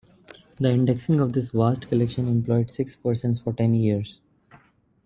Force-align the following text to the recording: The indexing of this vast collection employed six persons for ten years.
The 0.59 0.71
indexing 0.71 1.19
of 1.19 1.33
this 1.33 1.51
vast 1.51 1.87
collection 1.87 2.27
employed 2.27 2.71
six 2.71 2.95
persons 2.95 3.39
for 3.39 3.53
ten 3.53 3.75
years. 3.75 4.19